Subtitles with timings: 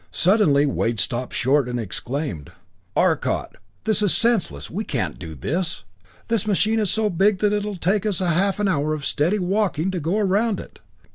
[0.09, 2.51] Suddenly Wade stopped short and exclaimed:
[2.95, 5.83] "Arcot, this is senseless we can't do this!
[6.27, 9.91] The machine is so big that it'll take us half an hour of steady walking
[9.91, 10.79] to go around it.